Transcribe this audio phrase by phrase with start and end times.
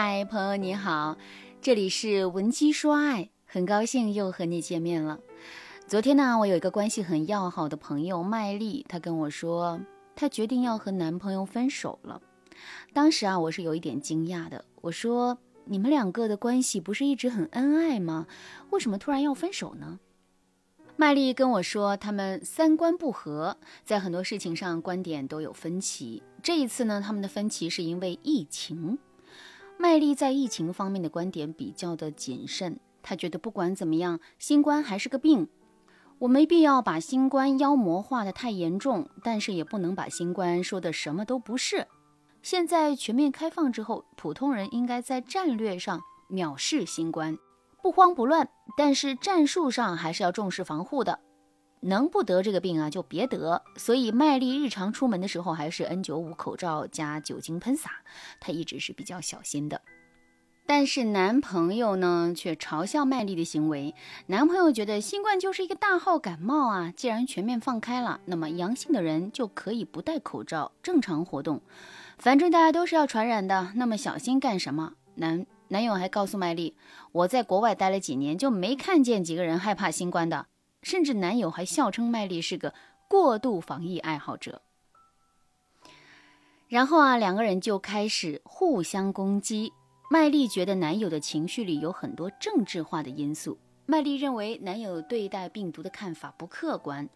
[0.00, 1.18] 嗨，朋友你好，
[1.60, 5.18] 这里是文姬说爱，很高兴又和你见面了。
[5.88, 9.80] 昨天呢，我有一个关系很要好的朋友麦丽，她跟我说，
[10.14, 12.22] 她决定要和男朋友分手了。
[12.92, 14.64] 当时啊，我是有一点惊讶的。
[14.82, 18.28] 我说，你们两个的关系不是一直很恩爱吗？
[18.70, 19.98] 为什么突然要分手呢？
[20.94, 26.22] 麦丽跟我说，他们三观不合，在很多事情上观点都有分歧。
[26.40, 28.96] 这一次呢，他们的分歧是因为疫情。
[29.80, 35.48] 麦丽在疫情方面的观点比较的谨慎，她觉得不管怎么样，新冠还是个病，
[36.18, 41.86] 我没必要把新冠妖魔化的太严重，但是也不能把新冠说的什么都不是。
[42.42, 47.38] 现在全面开放之后，普通人应该在战略上藐视新冠，
[47.80, 51.20] 不慌不乱，但是战术上还是要重视防护的。
[51.80, 53.62] 能不得这个病啊，就别得。
[53.76, 58.02] 所以麦丽日常出门的时候还是 N95 口罩加酒精喷洒，
[58.40, 59.80] 她一直是比较小心的。
[60.66, 63.94] 但是男朋友呢，却嘲笑麦丽的行为。
[64.26, 71.62] 男朋友觉得新冠就是一个大号感冒啊，既然全面放开了，那么阳性的人就可以不戴口罩正常活动。
[72.18, 74.92] 反正大家都是要传染的，那么小心干什么？
[75.14, 76.76] 男男友还告诉麦丽，
[77.12, 80.48] 我在国外待了几年，就没看见几个人害怕新冠的。
[80.82, 82.72] 甚至男友还笑称麦丽是个
[83.08, 84.62] 过度防疫爱好者。
[86.68, 89.72] 然后啊，两个人就开始互相攻击。
[90.10, 93.58] 麦丽觉得男友的情绪里有很多政治化的因素。
[93.86, 97.08] 麦丽认为男友对待病毒的看法不客观，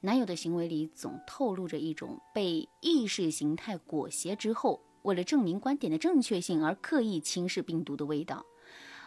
[0.00, 8.46] 男友的行为里总透露着一种被意识形态裹挟之后，为了证明观点的正确性而刻意轻视病毒的味道。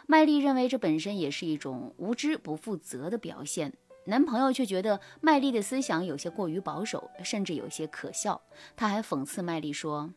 [0.05, 3.73] 麦丽认为这本身也是一种无知不负责的表现。
[4.05, 8.41] 男朋友却觉得麦丽的思想有些过于保守，甚至有些可笑。
[8.75, 10.11] 他还讽刺麦丽说：“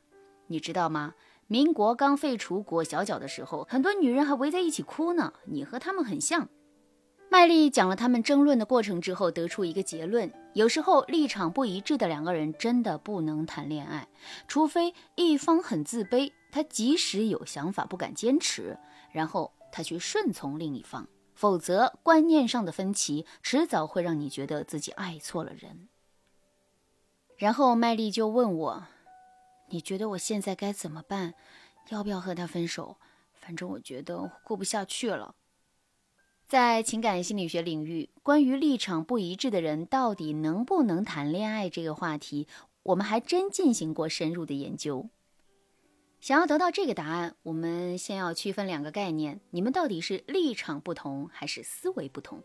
[0.48, 1.15] 你知道吗？
[1.47, 5.33] 民国刚废除裹小脚的时候，很多女人还围在一起哭呢。
[5.45, 6.48] 你和他们很像。”
[7.28, 14.09] 麦丽讲了他们争论的过程之后，得出一个结论：有时候立场不一致的两个人真的不能谈恋爱，
[14.47, 18.78] 除非一方很自卑，他即使有想法不敢坚持，
[19.12, 21.06] 然后他去顺从另一方。
[21.37, 25.89] 否则，观念上的分歧迟早会让你觉得自己爱错了人。
[27.37, 28.87] 然后麦丽就问我
[29.69, 31.35] ：“你觉得我现在该怎么办？
[31.91, 32.97] 要不要和他分手？
[33.35, 35.35] 反正我觉得过不下去了。”
[36.49, 42.49] 在情感心理学领域，关于立场不一致的人到底能不能谈恋爱这个话题，
[42.85, 45.11] 我们还真进行过深入的研究。
[46.21, 52.43] 想要得到这个答案，我们先要区分两个概念：你们到底是立场不同，还是思维不同？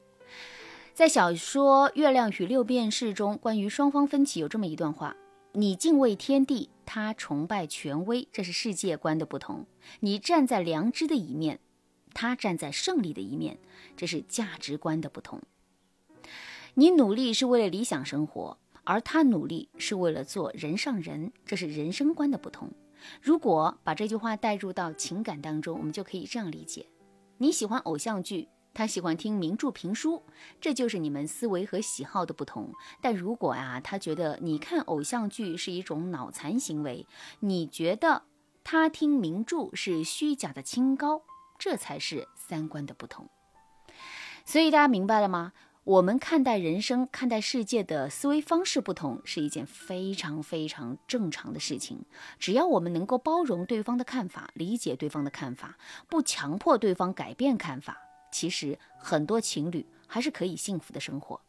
[0.93, 5.15] 在小说《月亮与六便士》中，关于双方分歧有这么一段话：
[5.53, 9.65] 你敬畏天地，他崇拜权威，这是世界观的不同；
[10.01, 11.59] 你站在良知的一面，
[12.13, 13.57] 他站在胜利的一面，
[13.95, 15.41] 这是价值观的不同。
[16.75, 22.69] 你努力是为了理想生活，而他努力是为了做人上人，这是人生观的不同。
[23.21, 26.85] 如果把这句话带入到情感当中，我们就可以这样理解：
[27.37, 30.23] 你喜欢偶像剧，他喜欢听名著评书，
[30.59, 32.71] 这就是你们思维和喜好的不同。
[33.01, 37.05] 但如果啊，他觉得你看偶像剧是一种脑残行为，
[37.39, 38.23] 你觉得
[38.63, 41.23] 他听名著是虚假的清高，
[41.57, 43.29] 这才是三观的不同。
[44.45, 45.53] 所以大家明白了吗？
[45.83, 52.05] 我们看待人生、看待世界的思维方式不同，是一件非常非常正常的事情。
[52.37, 57.97] 只要我们能够包容对方的看法，理解对方的看法，不强迫对方改变看法，
[58.31, 61.41] 其实很多情侣还是可以幸福的生活。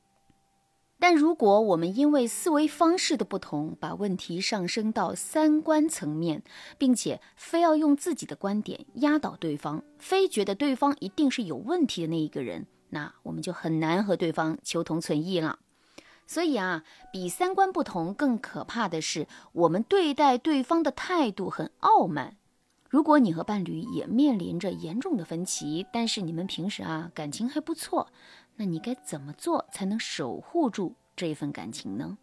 [0.98, 6.42] 但如果我们因为思维方式的不同，把问题上升到三观层面，
[6.78, 12.66] 并且非要用自己的观点压倒对方，非觉得对方一定是有问题的那一个人。
[12.92, 15.58] 那我们就很难和对方求同存异了。
[16.26, 22.36] 所以啊，比三观不同更可怕的是，我们对待对方的态度很傲慢。
[22.88, 28.08] 如果你和伴侣也面临着严重的分歧，但是你们平时啊感情还不错，
[28.56, 32.18] 那你该怎么做才能守护住这份感情呢？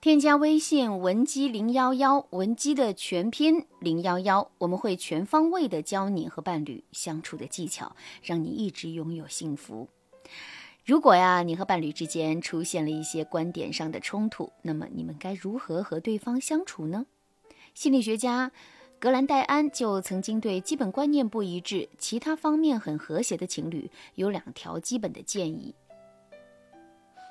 [0.00, 9.88] 添加微信文姬零幺幺，文姬的全拼零幺幺，我们会全方位的教你和伴侣相处的技巧，让你一直拥有幸福。
[10.84, 17.06] 如果呀，你和伴侣之间出现了一些观点上的冲突，那么你们该如何和对方相处呢？
[17.74, 18.52] 心理学家
[19.00, 25.74] 格兰戴安就曾经对基本观念不一致、其他方面很和谐的情侣有两条基本的建议。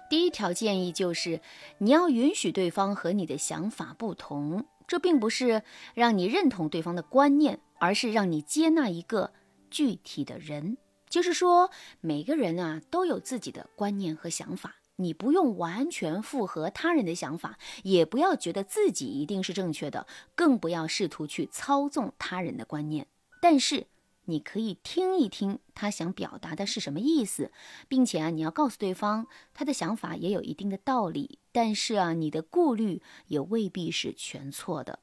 [0.09, 1.41] 第一条建议就是，
[1.79, 4.65] 你要允许对方和你的想法不同。
[4.87, 5.63] 这并不是
[5.93, 9.33] 让你认同对方的观念，而是让你接纳一个
[9.69, 10.77] 具体的人。
[11.09, 11.69] 就是说，
[11.99, 23.07] 每个人啊都有自己的观念和想法，你不用完全附和他人的想法，也不要觉得自己一定是正确的，更不要试图去操纵他人的观念。
[23.41, 23.87] 但是，
[24.27, 27.51] 你可以听一听他想表达的是什么意思，
[27.87, 34.99] 并且啊，你要告诉对方他的想法也有一定的道理，但是啊，你的顾虑也未必是全错的。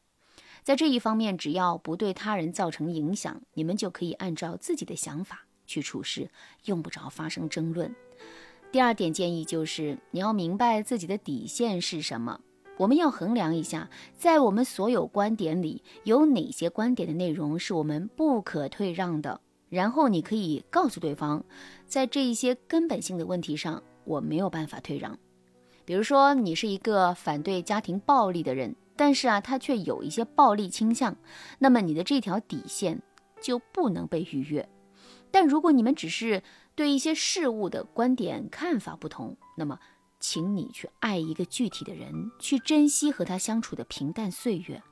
[0.63, 5.47] 在这一方面，只要不对他人造成影响，你们就可以按照自己的想法。
[5.67, 6.31] 去处事，
[6.67, 7.97] 用不着发生争论。
[8.71, 12.43] 第二点建议就是，你要明白自己的底线是什么。
[12.77, 19.41] 我们要衡量一下，在我们所有观点里，有哪些观点的内容是我们不可退让的。
[19.71, 21.45] 然后你可以告诉对方，
[21.87, 25.19] 在这一些根本性的问题上，我没有办法退让。
[25.85, 31.17] 比如说，你是一个反对家庭暴力的人，但是啊，他却有一些暴力倾向，
[31.59, 33.01] 那么你的这条底线
[33.41, 34.69] 就不能被逾越。
[35.31, 36.43] 但如果你们只是
[36.77, 39.79] 对一些事物的观点看法不同，那么，
[40.27, 44.83] 请你去爱一个具体的人，去珍惜和他相处的平淡岁月，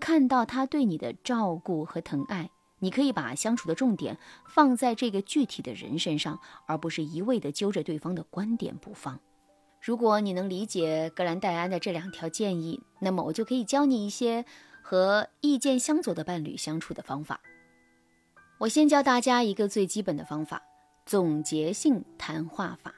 [0.00, 2.50] 看到他对你的照顾和疼爱。
[2.80, 9.20] 你可以把相处的重点放在这个具体的人身上，而不是一味的揪着对方的观点不放。
[9.80, 14.44] 如果你能理解格兰戴安的这两条建议，那么我就可以教你一些
[14.82, 17.40] 和意见相左的伴侣相处的方法。
[18.58, 20.60] 我先教大家一个最基本的方法——
[21.06, 22.92] 总结性谈话法。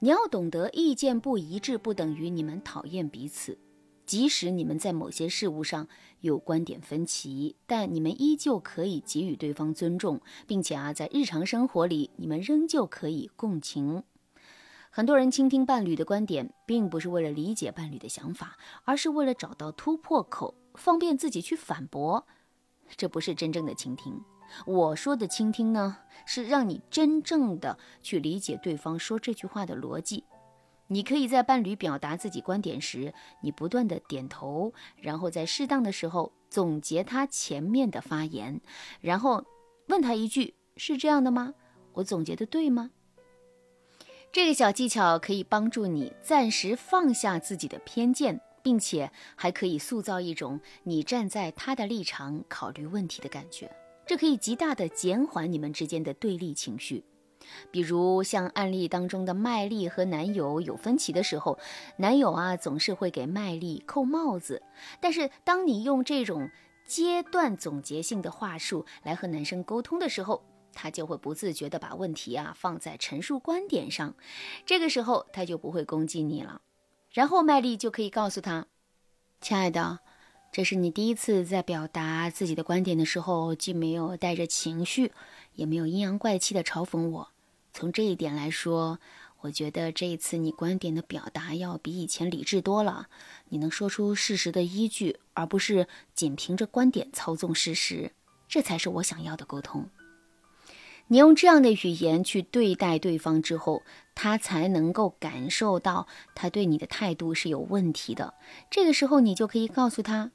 [0.00, 3.58] 你要懂得，意见不一致不等于你们讨厌彼此。
[4.04, 5.88] 即使你们在某些事物上
[6.20, 14.04] 有观点分歧，但你们依旧可以给予对方尊重，并且啊，在日常生活里，你们仍旧可以共情。
[14.90, 22.26] 很多人倾听伴侣的观点，并不是为了理解伴侣的想法，而是为了找到突破口，方便自己去反驳。
[22.96, 24.22] 这不是真正的倾听。
[24.66, 30.24] 我说的倾听呢，是让你真正的去理解对方说这句话的逻辑。
[30.88, 33.12] 你可以在伴侣表达自己观点时，
[33.42, 38.60] 你不断的点头，然后在适当的时候总结他前面的发言，
[39.00, 39.44] 然后
[39.88, 41.54] 问他一句：“是这样的吗？
[41.94, 42.92] 我总结的对吗？”
[44.32, 53.74] 这个小技巧可以帮助你暂时放下自己的偏见，并且还可以塑造一种你站在他的立场考虑问题的感觉。
[54.06, 57.04] 这可以极大的减缓你们之间的对立情绪，
[57.72, 61.58] 比如像案例当中的麦丽和男友有分歧的时候，
[61.96, 64.62] 男友啊总是会给麦丽扣帽子。
[65.00, 66.48] 但是当你用这种
[66.86, 74.14] 阶段总结性的话术来和男生沟通的时候，他就会不自觉地把问题啊放在陈述观点上，
[74.64, 76.60] 这个时候他就不会攻击你了。
[77.10, 78.66] 然后麦丽就可以告诉他
[79.40, 79.98] ：“亲爱的。”
[80.56, 85.12] 这是你第一次在表达自己的观点的时候，既没有带着情绪，
[85.54, 87.28] 也没有阴阳怪气的嘲讽我。
[87.74, 88.98] 从这一点来说，
[89.42, 93.08] 我觉得这一次你观点的表达要比以前理智多了。
[93.50, 98.12] 你能说出事实的依据，而不是仅凭着观点操纵事实，
[98.48, 99.90] 这才是我想要的沟通。
[101.08, 103.82] 你用这样的语言去对待对方之后，
[104.14, 108.32] 他才能够感受到他对你的态度是有问题的。
[108.70, 110.30] 这个时候，你就可以告诉他。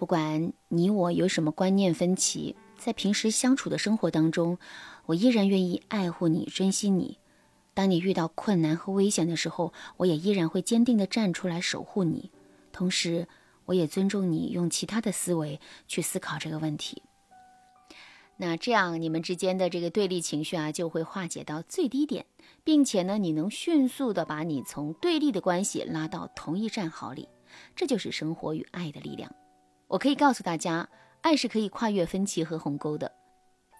[0.00, 4.56] 不管你我有什么观念分歧，在平时相处的生活当中，
[5.04, 7.18] 我依然愿意爱护你、珍惜你。
[7.74, 12.30] 当你遇到困难和危险的时候，我也依然会坚定地站出来守护你。
[12.72, 13.28] 同时，
[13.66, 17.02] 我也尊重你用其他的思维去思考这个问题。
[18.38, 22.24] 那这样，你们之间的这个对立情绪啊，就会化解到最低点，
[22.64, 27.28] 并且呢，你能迅速地把你从对立的关系拉到同一战壕里。
[27.76, 29.30] 这就是生活与爱的力量。
[29.90, 30.88] 我可以告诉大家，
[31.20, 33.10] 爱是可以跨越分歧和鸿沟的。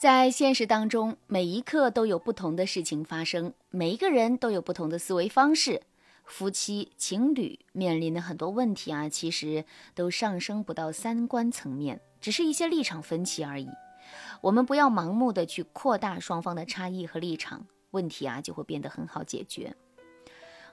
[0.01, 5.83] 在现实当中，每一刻都有不同的事情发生，每一个人都有不同的思维方式。
[6.25, 9.65] 夫妻、情侣面临的很多问题啊，其实
[9.95, 13.69] 都上升不到三观层面，只是一些立场分歧而已。
[14.41, 19.77] 我们不要盲目的去扩大双方的差异和立场，问题啊就会变得很好解决。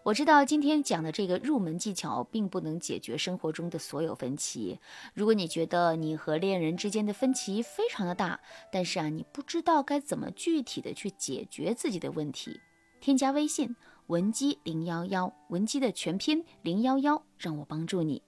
[0.07, 4.79] 我知道今天讲的这个入门技巧并不能解决生活中的所有分歧。
[5.13, 8.39] 如果你觉得你和恋人之间的分歧非常的大，
[8.71, 12.57] 但是啊，你不知道该怎么具体的去解决自己的问题，
[13.01, 18.21] 添加微信文姬零幺幺，文姬的全拼零幺幺，让我帮助你。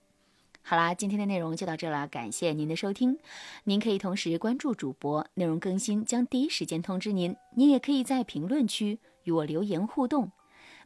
[0.62, 3.18] 好啦，今天的内容就到这了，感谢您的收听。
[3.64, 7.34] 您可以同时关注主播，内容更新将第一时间通知您。
[7.56, 10.30] 您也可以在评论区与我留言互动。